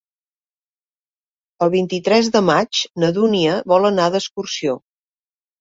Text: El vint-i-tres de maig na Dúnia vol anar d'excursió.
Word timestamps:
El 1.65 1.71
vint-i-tres 1.75 2.31
de 2.37 2.43
maig 2.47 2.81
na 3.05 3.13
Dúnia 3.19 3.61
vol 3.75 3.89
anar 3.93 4.09
d'excursió. 4.17 4.79